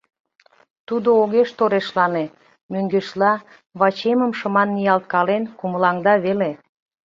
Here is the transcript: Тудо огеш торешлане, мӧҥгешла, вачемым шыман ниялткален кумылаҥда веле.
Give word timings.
Тудо 0.87 1.09
огеш 1.21 1.49
торешлане, 1.57 2.25
мӧҥгешла, 2.71 3.33
вачемым 3.79 4.31
шыман 4.39 4.69
ниялткален 4.75 5.43
кумылаҥда 5.59 6.13
веле. 6.25 6.51